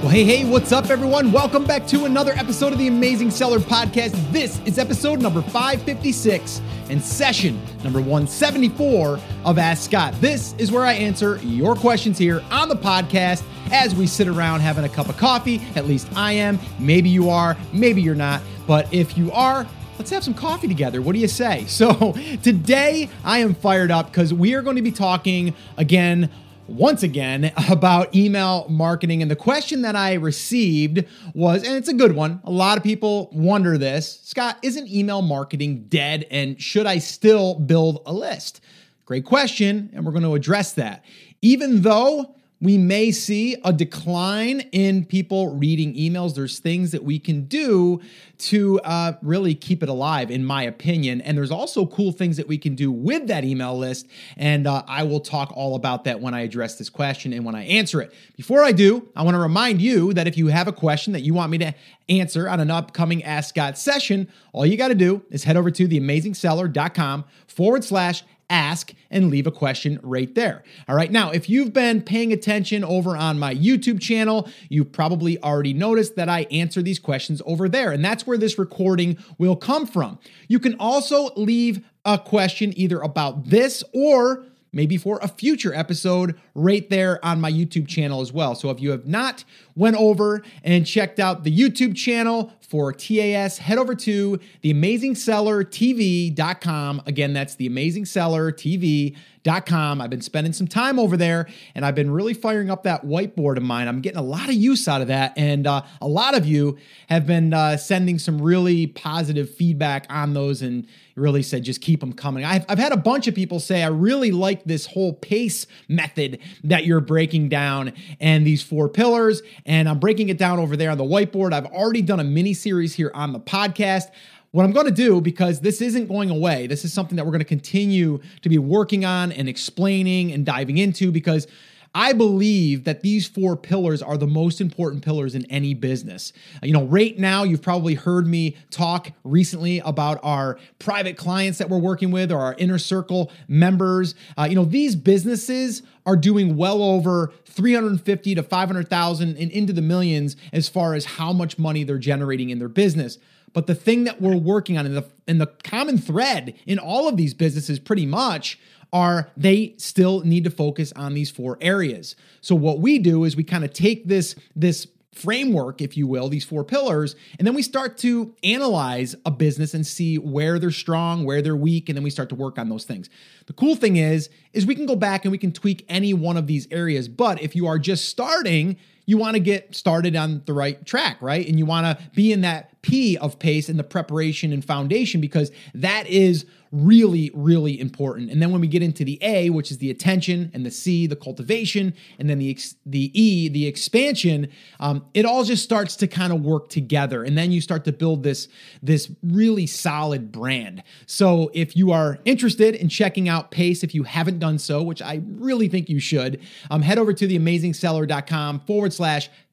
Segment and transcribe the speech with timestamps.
[0.00, 1.30] Well, hey, hey, what's up, everyone?
[1.30, 4.12] Welcome back to another episode of the Amazing Seller Podcast.
[4.32, 10.14] This is episode number 556 and session number 174 of Ask Scott.
[10.18, 14.60] This is where I answer your questions here on the podcast as we sit around
[14.60, 15.60] having a cup of coffee.
[15.76, 16.58] At least I am.
[16.78, 18.40] Maybe you are, maybe you're not.
[18.66, 19.66] But if you are,
[19.98, 21.02] let's have some coffee together.
[21.02, 21.66] What do you say?
[21.68, 26.30] So, today I am fired up because we are going to be talking again
[26.70, 29.22] once again about email marketing.
[29.22, 31.04] And the question that I received
[31.34, 32.40] was, and it's a good one.
[32.44, 36.26] A lot of people wonder this Scott, isn't email marketing dead?
[36.30, 38.60] And should I still build a list?
[39.04, 39.90] Great question.
[39.92, 41.04] And we're going to address that.
[41.42, 46.34] Even though we may see a decline in people reading emails.
[46.34, 48.00] There's things that we can do
[48.38, 51.22] to uh, really keep it alive, in my opinion.
[51.22, 54.08] And there's also cool things that we can do with that email list.
[54.36, 57.54] And uh, I will talk all about that when I address this question and when
[57.54, 58.12] I answer it.
[58.36, 61.22] Before I do, I want to remind you that if you have a question that
[61.22, 61.74] you want me to
[62.10, 65.70] answer on an upcoming Ask Scott session, all you got to do is head over
[65.70, 70.62] to theamazingseller.com forward slash ask and leave a question right there.
[70.88, 71.10] All right.
[71.10, 76.16] Now, if you've been paying attention over on my YouTube channel, you probably already noticed
[76.16, 77.92] that I answer these questions over there.
[77.92, 80.18] And that's where this recording will come from.
[80.48, 86.38] You can also leave a question either about this or maybe for a future episode
[86.54, 88.54] right there on my YouTube channel as well.
[88.54, 89.42] So if you have not
[89.74, 97.02] went over and checked out the YouTube channel for TAS, head over to theamazingsellertv.com.
[97.06, 99.16] Again, that's theamazingsellertv.com.
[99.46, 103.56] I've been spending some time over there and I've been really firing up that whiteboard
[103.56, 103.88] of mine.
[103.88, 105.32] I'm getting a lot of use out of that.
[105.36, 110.34] And uh, a lot of you have been uh, sending some really positive feedback on
[110.34, 112.44] those and really said just keep them coming.
[112.44, 116.38] I've, I've had a bunch of people say, I really like this whole pace method
[116.64, 119.42] that you're breaking down and these four pillars.
[119.64, 121.52] And I'm breaking it down over there on the whiteboard.
[121.52, 124.10] I've already done a mini series here on the podcast.
[124.52, 127.30] What I'm going to do, because this isn't going away, this is something that we're
[127.30, 131.46] going to continue to be working on and explaining and diving into because
[131.94, 136.32] I believe that these four pillars are the most important pillars in any business.
[136.62, 141.68] You know, right now, you've probably heard me talk recently about our private clients that
[141.68, 144.14] we're working with or our inner circle members.
[144.38, 149.82] Uh, you know, these businesses are doing well over 350 to 500,000 and into the
[149.82, 153.18] millions as far as how much money they're generating in their business.
[153.52, 157.08] But the thing that we're working on, and the, and the common thread in all
[157.08, 158.58] of these businesses pretty much
[158.92, 162.16] are they still need to focus on these four areas.
[162.40, 166.28] So what we do is we kind of take this this framework, if you will,
[166.28, 170.70] these four pillars, and then we start to analyze a business and see where they're
[170.70, 173.10] strong, where they're weak, and then we start to work on those things.
[173.46, 176.36] The cool thing is is we can go back and we can tweak any one
[176.36, 178.76] of these areas, but if you are just starting,
[179.10, 181.44] you want to get started on the right track, right?
[181.48, 185.20] And you want to be in that P of pace in the preparation and foundation
[185.20, 188.30] because that is really, really important.
[188.30, 191.06] And then when we get into the A, which is the attention, and the C,
[191.06, 192.56] the cultivation, and then the
[192.86, 197.24] the E, the expansion, um, it all just starts to kind of work together.
[197.24, 198.46] And then you start to build this
[198.82, 200.82] this really solid brand.
[201.06, 205.02] So if you are interested in checking out Pace, if you haven't done so, which
[205.02, 208.99] I really think you should, um, head over to theamazingseller.com forward slash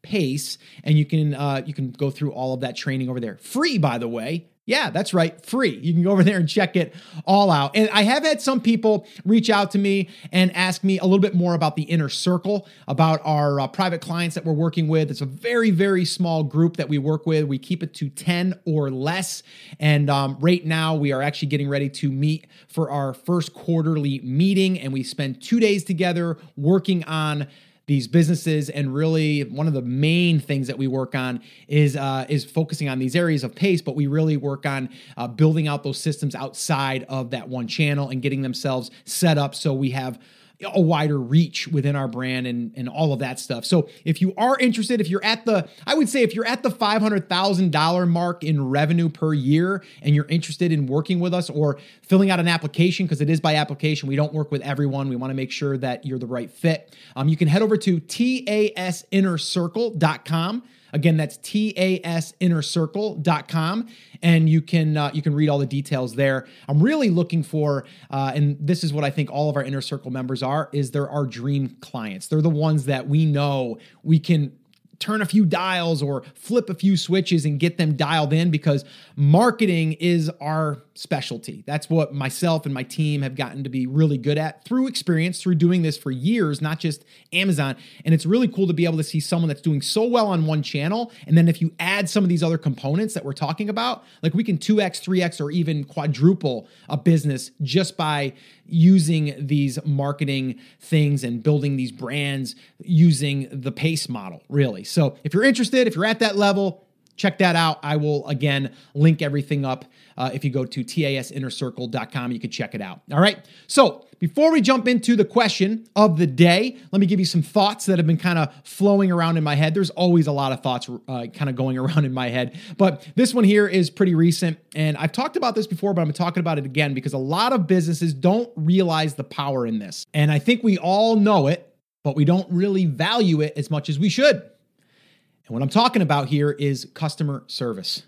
[0.01, 3.37] pace, and you can uh, you can go through all of that training over there.
[3.37, 4.47] Free, by the way.
[4.67, 5.43] Yeah, that's right.
[5.45, 5.77] Free.
[5.77, 6.93] You can go over there and check it
[7.25, 7.71] all out.
[7.73, 11.19] And I have had some people reach out to me and ask me a little
[11.19, 15.09] bit more about the inner circle, about our uh, private clients that we're working with.
[15.09, 17.45] It's a very, very small group that we work with.
[17.45, 19.41] We keep it to 10 or less.
[19.79, 24.19] And um, right now, we are actually getting ready to meet for our first quarterly
[24.19, 24.81] meeting.
[24.81, 27.47] And we spend two days together working on
[27.87, 32.25] these businesses and really one of the main things that we work on is uh,
[32.29, 35.83] is focusing on these areas of pace but we really work on uh, building out
[35.83, 40.19] those systems outside of that one channel and getting themselves set up so we have
[40.63, 43.63] a wider reach within our brand and, and all of that stuff.
[43.63, 46.63] So if you are interested, if you're at the, I would say if you're at
[46.63, 51.77] the $500,000 mark in revenue per year and you're interested in working with us or
[52.01, 55.09] filling out an application, because it is by application, we don't work with everyone.
[55.09, 56.95] We want to make sure that you're the right fit.
[57.15, 60.63] Um, you can head over to tasinnercircle.com.
[60.93, 63.87] Again, that's tasinnercircle.com
[64.21, 66.47] and you can uh, you can read all the details there.
[66.67, 69.81] I'm really looking for, uh, and this is what I think all of our inner
[69.81, 72.27] circle members are: is they're our dream clients.
[72.27, 74.57] They're the ones that we know we can
[74.99, 78.83] turn a few dials or flip a few switches and get them dialed in because
[79.15, 81.63] marketing is our specialty.
[81.67, 85.41] That's what myself and my team have gotten to be really good at through experience,
[85.41, 87.75] through doing this for years, not just Amazon.
[88.03, 90.45] And it's really cool to be able to see someone that's doing so well on
[90.45, 91.11] one channel.
[91.27, 94.33] And then if you add some of these other components that we're talking about, like
[94.33, 98.33] we can 2x, 3x, or even quadruple a business just by
[98.67, 104.83] using these marketing things and building these brands using the PACE model, really.
[104.83, 107.79] So if you're interested, if you're at that level, check that out.
[107.83, 109.85] I will again link everything up.
[110.17, 113.01] Uh, if you go to tasinnercircle.com, you can check it out.
[113.11, 113.45] All right.
[113.67, 117.41] So before we jump into the question of the day, let me give you some
[117.41, 119.73] thoughts that have been kind of flowing around in my head.
[119.73, 123.07] There's always a lot of thoughts uh, kind of going around in my head, but
[123.15, 124.57] this one here is pretty recent.
[124.75, 127.53] And I've talked about this before, but I'm talking about it again because a lot
[127.53, 130.05] of businesses don't realize the power in this.
[130.13, 131.73] And I think we all know it,
[132.03, 134.35] but we don't really value it as much as we should.
[134.35, 138.03] And what I'm talking about here is customer service.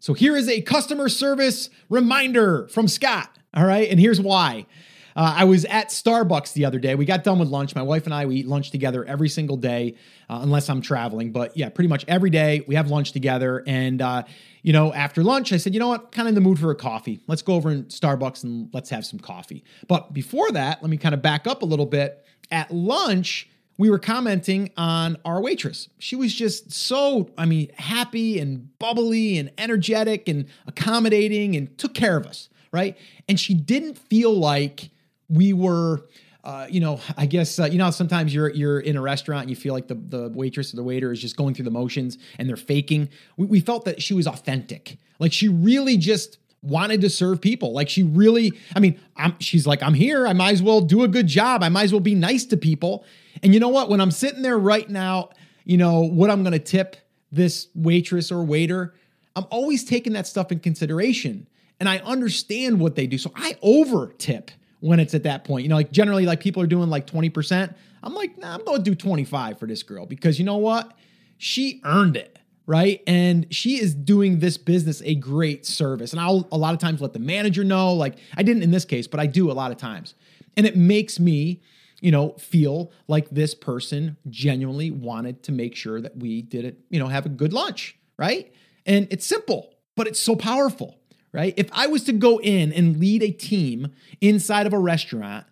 [0.00, 3.38] So here is a customer service reminder from Scott.
[3.54, 3.88] All right.
[3.88, 4.66] And here's why.
[5.14, 6.94] Uh, I was at Starbucks the other day.
[6.94, 7.74] We got done with lunch.
[7.74, 9.96] My wife and I, we eat lunch together every single day,
[10.28, 11.32] uh, unless I'm traveling.
[11.32, 13.62] But yeah, pretty much every day we have lunch together.
[13.66, 14.24] And, uh,
[14.62, 16.70] you know, after lunch, I said, you know what, kind of in the mood for
[16.70, 17.20] a coffee.
[17.26, 19.64] Let's go over in Starbucks and let's have some coffee.
[19.88, 22.24] But before that, let me kind of back up a little bit.
[22.50, 23.48] At lunch,
[23.78, 25.88] we were commenting on our waitress.
[25.98, 31.94] She was just so, I mean, happy and bubbly and energetic and accommodating and took
[31.94, 32.96] care of us, right?
[33.28, 34.90] And she didn't feel like
[35.32, 36.06] we were.
[36.44, 39.50] Uh, you know, I guess uh, you know sometimes you're you're in a restaurant and
[39.50, 42.18] you feel like the the waitress or the waiter is just going through the motions
[42.36, 43.10] and they're faking.
[43.36, 47.72] We, we felt that she was authentic, like she really just wanted to serve people.
[47.72, 50.26] Like she really, I mean, I'm, she's like, I'm here.
[50.26, 51.62] I might as well do a good job.
[51.62, 53.04] I might as well be nice to people.
[53.42, 53.88] And you know what?
[53.88, 55.30] When I'm sitting there right now,
[55.64, 56.96] you know, what I'm going to tip
[57.30, 58.94] this waitress or waiter,
[59.34, 61.48] I'm always taking that stuff in consideration.
[61.80, 63.18] And I understand what they do.
[63.18, 64.52] So I over tip
[64.82, 65.62] when it's at that point.
[65.62, 67.74] You know, like generally, like people are doing like 20%.
[68.02, 70.92] I'm like, nah, I'm going to do 25 for this girl because you know what?
[71.38, 73.02] She earned it right?
[73.08, 76.12] And she is doing this business a great service.
[76.12, 78.84] And I'll a lot of times let the manager know, like I didn't in this
[78.84, 80.14] case, but I do a lot of times.
[80.56, 81.60] And it makes me
[82.02, 86.80] you know, feel like this person genuinely wanted to make sure that we did it,
[86.90, 88.52] you know, have a good lunch, right?
[88.84, 90.98] And it's simple, but it's so powerful,
[91.32, 91.54] right?
[91.56, 95.46] If I was to go in and lead a team inside of a restaurant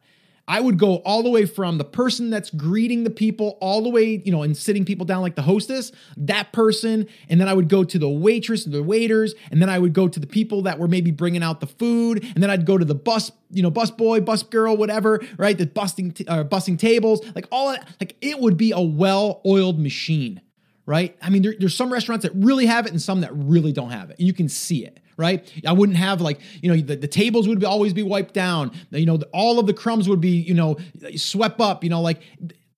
[0.50, 3.88] I would go all the way from the person that's greeting the people, all the
[3.88, 7.06] way, you know, and sitting people down like the hostess, that person.
[7.28, 9.36] And then I would go to the waitress and the waiters.
[9.52, 12.24] And then I would go to the people that were maybe bringing out the food.
[12.34, 15.56] And then I'd go to the bus, you know, bus boy, bus girl, whatever, right?
[15.56, 17.88] The busting, t- uh, tables, like all that.
[18.00, 20.40] Like it would be a well oiled machine,
[20.90, 21.16] right?
[21.22, 23.90] I mean, there, there's some restaurants that really have it and some that really don't
[23.90, 24.18] have it.
[24.18, 25.52] You can see it right?
[25.66, 28.72] I wouldn't have like, you know, the, the tables would be, always be wiped down.
[28.90, 30.78] You know, all of the crumbs would be, you know,
[31.14, 32.22] swept up, you know, like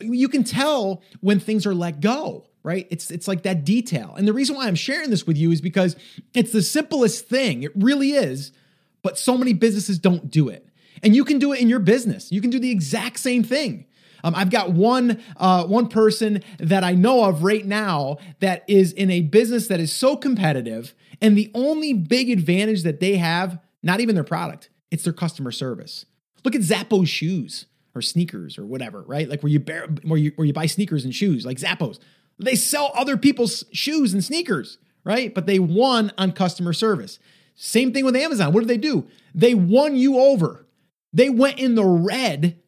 [0.00, 4.26] you can tell when things are let go right it's it's like that detail and
[4.26, 5.96] the reason why i'm sharing this with you is because
[6.34, 8.52] it's the simplest thing it really is
[9.02, 10.68] but so many businesses don't do it
[11.02, 13.84] and you can do it in your business you can do the exact same thing
[14.24, 18.92] um, I've got one uh, one person that I know of right now that is
[18.92, 23.58] in a business that is so competitive, and the only big advantage that they have,
[23.82, 26.06] not even their product, it's their customer service.
[26.44, 29.28] Look at Zappos shoes or sneakers or whatever, right?
[29.28, 31.98] Like where you bear, where you where you buy sneakers and shoes, like Zappos.
[32.38, 35.34] They sell other people's shoes and sneakers, right?
[35.34, 37.18] But they won on customer service.
[37.54, 38.52] Same thing with Amazon.
[38.52, 39.06] What did they do?
[39.34, 40.66] They won you over.
[41.12, 42.61] They went in the red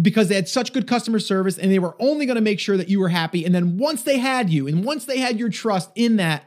[0.00, 2.76] because they had such good customer service and they were only going to make sure
[2.76, 3.44] that you were happy.
[3.44, 6.44] And then once they had you and once they had your trust in that,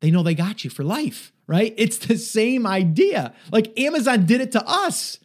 [0.00, 1.74] they know they got you for life, right?
[1.76, 3.34] It's the same idea.
[3.50, 5.18] Like Amazon did it to us,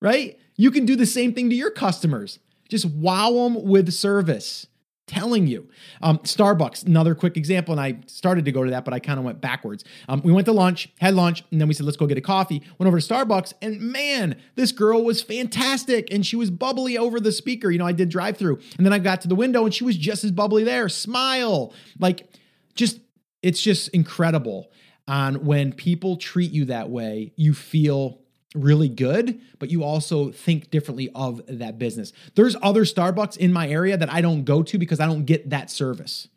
[0.00, 0.38] right?
[0.56, 2.38] You can do the same thing to your customers.
[2.68, 4.66] Just wow them with service
[5.06, 5.68] telling you.
[6.02, 9.18] Um, Starbucks, another quick example, and I started to go to that, but I kind
[9.18, 9.84] of went backwards.
[10.08, 12.22] Um, we went to lunch, had lunch, and then we said, let's go get a
[12.22, 12.62] coffee.
[12.78, 17.20] Went over to Starbucks, and man, this girl was fantastic, and she was bubbly over
[17.20, 17.70] the speaker.
[17.70, 19.84] You know, I did drive through, and then I got to the window, and she
[19.84, 20.88] was just as bubbly there.
[20.88, 22.28] Smile, like
[22.74, 23.00] just
[23.42, 24.72] it's just incredible
[25.06, 27.32] on when people treat you that way.
[27.36, 28.20] You feel
[28.54, 32.12] really good, but you also think differently of that business.
[32.34, 35.50] There's other Starbucks in my area that I don't go to because I don't get
[35.50, 36.28] that service,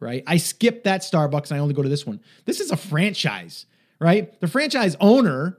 [0.00, 0.22] right?
[0.26, 2.20] I skip that Starbucks and I only go to this one.
[2.44, 3.66] This is a franchise,
[3.98, 4.38] right?
[4.40, 5.58] The franchise owner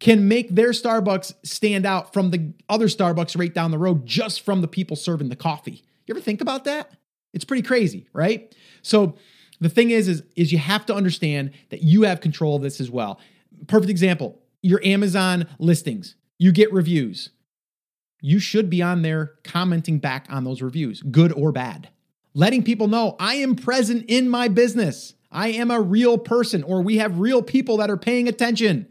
[0.00, 4.42] can make their Starbucks stand out from the other Starbucks right down the road just
[4.42, 5.82] from the people serving the coffee.
[6.06, 6.90] You ever think about that?
[7.32, 8.54] It's pretty crazy, right?
[8.82, 9.16] So
[9.60, 12.80] the thing is, is, is you have to understand that you have control of this
[12.80, 13.18] as well.
[13.66, 17.30] Perfect example, your Amazon listings, you get reviews.
[18.22, 21.90] You should be on there commenting back on those reviews, good or bad.
[22.32, 25.14] Letting people know I am present in my business.
[25.30, 28.88] I am a real person, or we have real people that are paying attention.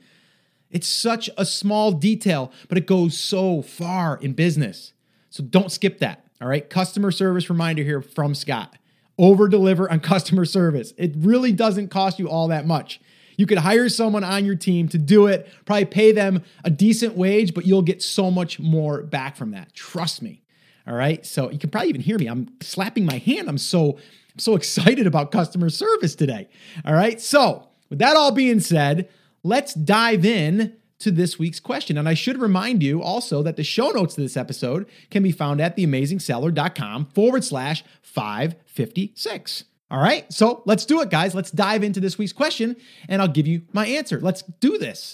[0.69, 4.93] It's such a small detail, but it goes so far in business.
[5.31, 6.27] So don't skip that.
[6.39, 6.69] All right.
[6.69, 8.75] Customer service reminder here from Scott
[9.17, 10.93] over deliver on customer service.
[10.97, 12.99] It really doesn't cost you all that much.
[13.37, 17.15] You could hire someone on your team to do it, probably pay them a decent
[17.15, 19.73] wage, but you'll get so much more back from that.
[19.73, 20.41] Trust me.
[20.87, 21.25] All right.
[21.25, 22.27] So you can probably even hear me.
[22.27, 23.47] I'm slapping my hand.
[23.47, 23.97] I'm so
[24.33, 26.49] I'm so excited about customer service today.
[26.85, 27.19] All right.
[27.21, 29.09] So, with that all being said,
[29.43, 31.97] let's dive in to this week's question.
[31.97, 35.31] And I should remind you also that the show notes to this episode can be
[35.31, 39.65] found at theamazingseller.com forward slash 556.
[39.93, 41.35] All right, so let's do it, guys.
[41.35, 42.75] Let's dive into this week's question
[43.07, 44.19] and I'll give you my answer.
[44.19, 45.13] Let's do this.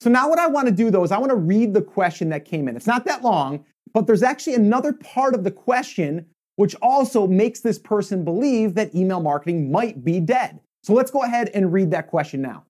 [0.00, 2.28] So now what I want to do though is I want to read the question
[2.30, 2.74] that came in.
[2.74, 3.64] It's not that long,
[3.94, 6.26] but there's actually another part of the question
[6.56, 10.58] which also makes this person believe that email marketing might be dead.
[10.82, 12.64] So let's go ahead and read that question now.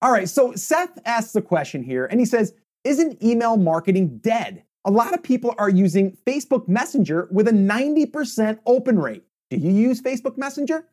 [0.00, 4.62] All right, so Seth asks the question here, and he says, Isn't email marketing dead?
[4.84, 9.22] A lot of people are using Facebook Messenger with a 90% open rate.
[9.50, 10.84] Do you use Facebook Messenger?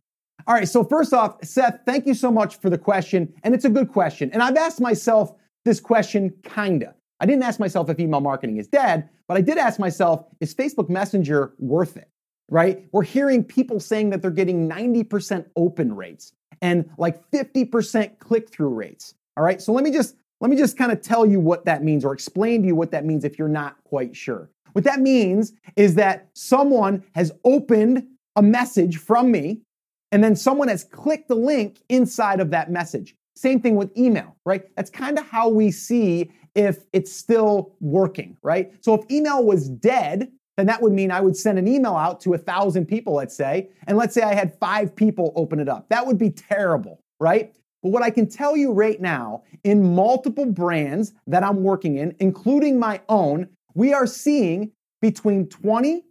[0.47, 3.65] All right, so first off, Seth, thank you so much for the question, and it's
[3.65, 4.29] a good question.
[4.31, 5.33] And I've asked myself
[5.65, 6.95] this question kinda.
[7.19, 10.55] I didn't ask myself if email marketing is dead, but I did ask myself, is
[10.55, 12.09] Facebook Messenger worth it?
[12.49, 12.87] Right?
[12.91, 19.13] We're hearing people saying that they're getting 90% open rates and like 50% click-through rates.
[19.37, 19.61] All right?
[19.61, 22.13] So let me just let me just kind of tell you what that means or
[22.13, 24.49] explain to you what that means if you're not quite sure.
[24.73, 28.05] What that means is that someone has opened
[28.35, 29.61] a message from me
[30.11, 33.15] and then someone has clicked the link inside of that message.
[33.35, 34.63] Same thing with email, right?
[34.75, 38.73] That's kind of how we see if it's still working, right?
[38.81, 42.19] So if email was dead, then that would mean I would send an email out
[42.21, 45.69] to a thousand people, let's say, and let's say I had five people open it
[45.69, 45.87] up.
[45.89, 47.53] That would be terrible, right?
[47.81, 52.15] But what I can tell you right now, in multiple brands that I'm working in,
[52.19, 54.71] including my own, we are seeing
[55.01, 56.03] between 20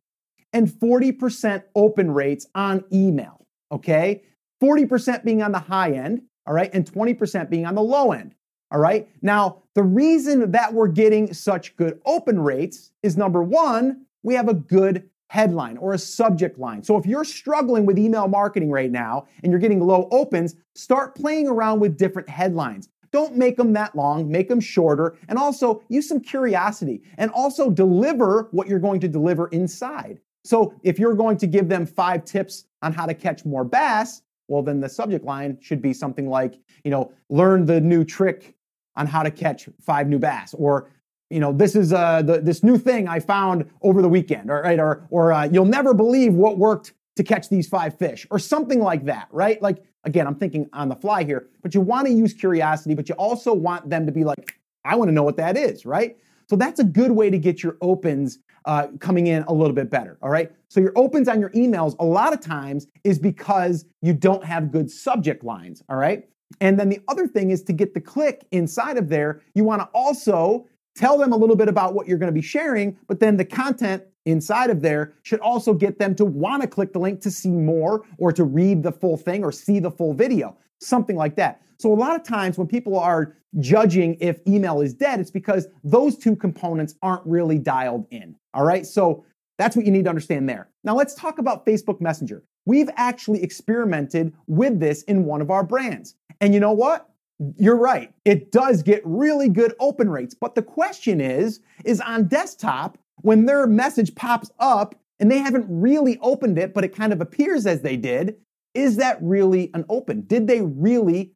[0.53, 4.23] and 40% open rates on email, okay?
[4.63, 8.35] 40% being on the high end, all right, and 20% being on the low end.
[8.71, 9.09] All right.
[9.23, 14.49] Now, the reason that we're getting such good open rates is number one, we have
[14.49, 16.83] a good headline or a subject line.
[16.83, 21.15] So if you're struggling with email marketing right now and you're getting low opens, start
[21.15, 22.89] playing around with different headlines.
[23.11, 27.71] Don't make them that long, make them shorter, and also use some curiosity and also
[27.71, 30.21] deliver what you're going to deliver inside.
[30.45, 34.23] So if you're going to give them five tips on how to catch more bass,
[34.47, 38.55] well, then the subject line should be something like, you know, learn the new trick
[38.97, 40.91] on how to catch five new bass or
[41.31, 44.63] you know this is uh, the, this new thing i found over the weekend or
[44.63, 44.79] right?
[44.79, 48.81] Or, or uh, you'll never believe what worked to catch these five fish or something
[48.81, 49.61] like that right?
[49.61, 53.09] Like again i'm thinking on the fly here but you want to use curiosity but
[53.09, 56.17] you also want them to be like i want to know what that is right?
[56.49, 59.91] So that's a good way to get your opens uh, coming in a little bit
[59.91, 60.51] better all right?
[60.69, 64.71] So your opens on your emails a lot of times is because you don't have
[64.71, 66.29] good subject lines all right?
[66.61, 69.83] And then the other thing is to get the click inside of there, you want
[69.83, 70.67] to also
[70.99, 73.45] tell them a little bit about what you're going to be sharing, but then the
[73.45, 77.31] content inside of there should also get them to want to click the link to
[77.31, 81.37] see more or to read the full thing or see the full video, something like
[81.37, 81.62] that.
[81.78, 85.69] So, a lot of times when people are judging if email is dead, it's because
[85.85, 88.35] those two components aren't really dialed in.
[88.52, 88.85] All right.
[88.85, 89.25] So,
[89.57, 90.69] that's what you need to understand there.
[90.85, 92.43] Now, let's talk about Facebook Messenger.
[92.67, 96.17] We've actually experimented with this in one of our brands.
[96.40, 97.09] And you know what?
[97.57, 98.12] You're right.
[98.25, 100.35] It does get really good open rates.
[100.35, 105.66] But the question is, is on desktop, when their message pops up and they haven't
[105.68, 108.37] really opened it, but it kind of appears as they did,
[108.75, 110.23] is that really an open?
[110.23, 111.33] Did they really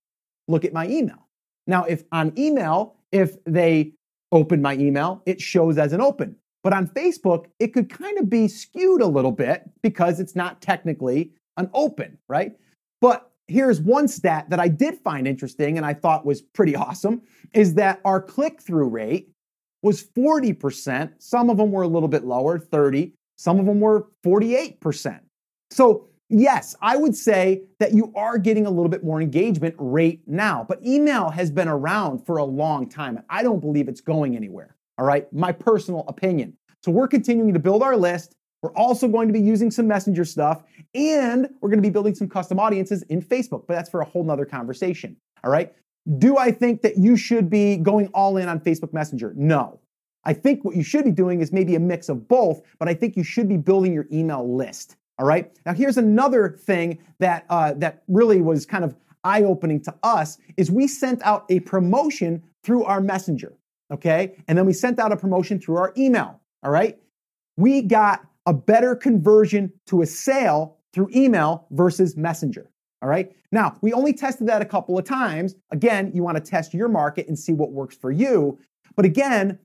[0.49, 1.29] look at my email?
[1.67, 3.93] Now, if on email, if they
[4.31, 6.37] open my email, it shows as an open.
[6.63, 10.61] But on Facebook, it could kind of be skewed a little bit because it's not
[10.61, 12.57] technically an open, right?
[13.01, 17.23] But here's one stat that I did find interesting and I thought was pretty awesome
[17.53, 19.29] is that our click through rate
[19.83, 21.13] was 40%.
[21.19, 23.13] Some of them were a little bit lower, 30.
[23.37, 25.21] Some of them were 48%.
[25.71, 30.23] So, yes, I would say that you are getting a little bit more engagement rate
[30.27, 33.17] now, but email has been around for a long time.
[33.17, 34.77] and I don't believe it's going anywhere.
[34.99, 36.57] All All right, my personal opinion.
[36.85, 38.35] So we're continuing to build our list.
[38.63, 40.63] We're also going to be using some messenger stuff
[40.95, 44.05] and we're going to be building some custom audiences in Facebook, but that's for a
[44.05, 45.17] whole nother conversation.
[45.43, 45.73] All right.
[46.19, 49.35] Do I think that you should be going all in on Facebook Messenger?
[49.37, 49.81] No.
[50.25, 52.95] I think what you should be doing is maybe a mix of both, but I
[52.95, 54.97] think you should be building your email list.
[55.19, 55.51] All right.
[55.67, 60.71] Now, here's another thing that uh, that really was kind of eye-opening to us is
[60.71, 63.53] we sent out a promotion through our messenger.
[63.93, 66.41] Okay, and then we sent out a promotion through our email.
[66.63, 66.99] All right.
[67.57, 72.71] We got a better conversion to a sale through email versus messenger.
[73.03, 73.33] All right.
[73.51, 75.55] Now, we only tested that a couple of times.
[75.71, 78.59] Again, you want to test your market and see what works for you.
[78.95, 79.59] But again,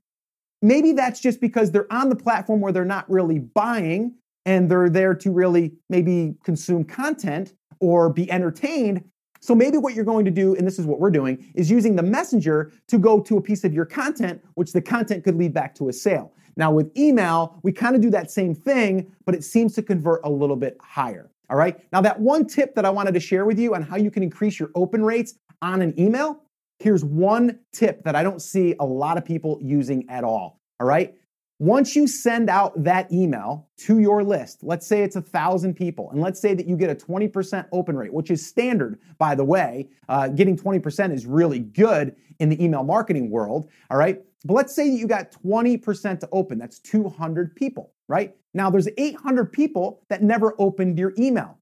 [0.60, 4.90] maybe that's just because they're on the platform where they're not really buying and they're
[4.90, 9.04] there to really maybe consume content or be entertained.
[9.40, 11.94] So maybe what you're going to do, and this is what we're doing, is using
[11.94, 15.54] the messenger to go to a piece of your content, which the content could lead
[15.54, 16.32] back to a sale.
[16.58, 20.20] Now, with email, we kind of do that same thing, but it seems to convert
[20.24, 21.30] a little bit higher.
[21.48, 21.80] All right.
[21.92, 24.22] Now, that one tip that I wanted to share with you on how you can
[24.22, 26.42] increase your open rates on an email,
[26.80, 30.60] here's one tip that I don't see a lot of people using at all.
[30.80, 31.14] All right.
[31.60, 36.08] Once you send out that email to your list, let's say it's a thousand people,
[36.12, 39.44] and let's say that you get a 20% open rate, which is standard, by the
[39.44, 39.88] way.
[40.08, 43.68] Uh, getting 20% is really good in the email marketing world.
[43.90, 44.22] All right.
[44.44, 46.58] But let's say that you got 20% to open.
[46.58, 48.36] That's 200 people, right?
[48.54, 51.58] Now there's 800 people that never opened your email.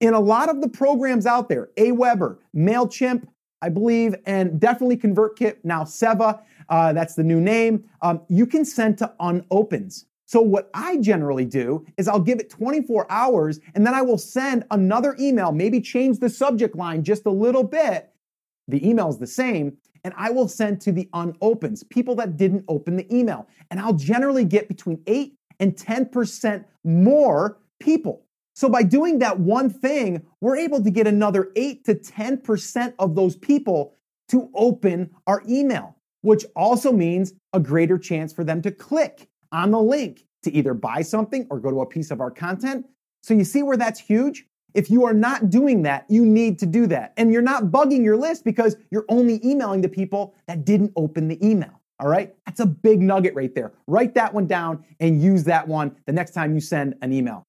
[0.00, 3.26] In a lot of the programs out there, Aweber, MailChimp,
[3.62, 8.64] I believe, and definitely ConvertKit, now Seva, uh, that's the new name, um, you can
[8.64, 10.04] send to unopens.
[10.26, 14.18] So what I generally do is I'll give it 24 hours and then I will
[14.18, 18.10] send another email, maybe change the subject line just a little bit.
[18.68, 22.64] The email is the same, and I will send to the unopens, people that didn't
[22.68, 23.48] open the email.
[23.72, 28.24] And I'll generally get between 8 and 10% more people.
[28.54, 33.16] So by doing that one thing, we're able to get another 8 to 10% of
[33.16, 33.94] those people
[34.28, 39.72] to open our email, which also means a greater chance for them to click on
[39.72, 42.86] the link to either buy something or go to a piece of our content.
[43.24, 44.46] So you see where that's huge?
[44.76, 47.14] If you are not doing that, you need to do that.
[47.16, 51.28] And you're not bugging your list because you're only emailing the people that didn't open
[51.28, 51.80] the email.
[51.98, 52.34] All right?
[52.44, 53.72] That's a big nugget right there.
[53.86, 57.46] Write that one down and use that one the next time you send an email.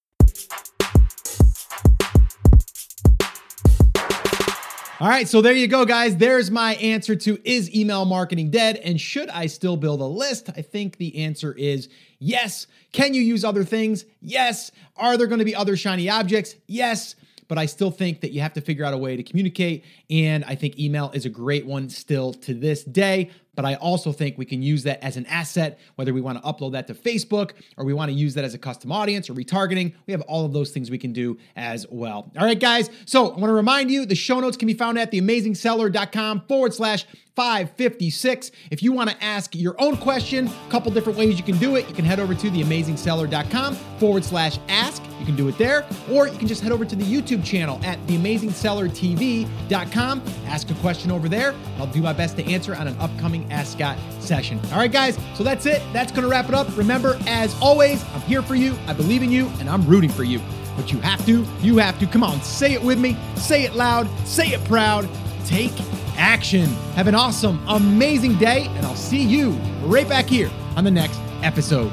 [4.99, 6.17] All right, so there you go, guys.
[6.17, 10.49] There's my answer to is email marketing dead and should I still build a list?
[10.57, 12.65] I think the answer is yes.
[12.93, 14.05] Can you use other things?
[14.21, 14.71] Yes.
[14.95, 16.55] Are there going to be other shiny objects?
[16.65, 17.13] Yes
[17.47, 19.86] but I still think that you have to figure out a way to communicate.
[20.10, 23.31] And I think email is a great one still to this day.
[23.58, 26.48] But I also think we can use that as an asset, whether we want to
[26.48, 29.34] upload that to Facebook or we want to use that as a custom audience or
[29.34, 29.96] retargeting.
[30.06, 32.32] We have all of those things we can do as well.
[32.38, 32.91] All right, guys.
[33.06, 36.76] So I want to remind you the show notes can be found at theamazingseller.com forward
[36.76, 38.52] slash 556.
[38.72, 41.76] If you want to ask your own question, a couple different ways you can do
[41.76, 41.88] it.
[41.88, 45.04] You can head over to theamazingseller.com forward slash ask.
[45.20, 47.80] You can do it there, or you can just head over to the YouTube channel
[47.84, 50.24] at theamazingsellertv.com.
[50.46, 51.54] Ask a question over there.
[51.78, 54.60] I'll do my best to answer on an upcoming Ask Scott session.
[54.71, 55.81] All right, guys, so that's it.
[55.93, 56.75] That's going to wrap it up.
[56.77, 60.23] Remember, as always, I'm here for you, I believe in you, and I'm rooting for
[60.23, 60.41] you.
[60.75, 62.07] But you have to, you have to.
[62.07, 65.10] Come on, say it with me, say it loud, say it proud.
[65.45, 65.73] Take
[66.17, 66.65] action.
[66.95, 69.51] Have an awesome, amazing day, and I'll see you
[69.83, 71.91] right back here on the next episode.